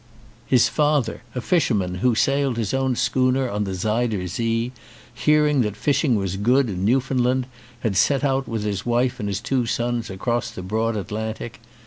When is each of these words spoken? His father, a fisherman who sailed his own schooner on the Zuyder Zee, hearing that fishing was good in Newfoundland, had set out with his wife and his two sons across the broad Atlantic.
His 0.47 0.67
father, 0.67 1.21
a 1.35 1.41
fisherman 1.41 1.99
who 2.01 2.15
sailed 2.15 2.57
his 2.57 2.73
own 2.73 2.95
schooner 2.95 3.47
on 3.47 3.65
the 3.65 3.75
Zuyder 3.75 4.25
Zee, 4.25 4.71
hearing 5.13 5.61
that 5.61 5.75
fishing 5.77 6.15
was 6.15 6.37
good 6.37 6.69
in 6.71 6.83
Newfoundland, 6.83 7.45
had 7.81 7.95
set 7.95 8.23
out 8.23 8.47
with 8.47 8.63
his 8.63 8.83
wife 8.83 9.19
and 9.19 9.29
his 9.29 9.39
two 9.39 9.67
sons 9.67 10.09
across 10.09 10.49
the 10.49 10.63
broad 10.63 10.97
Atlantic. 10.97 11.61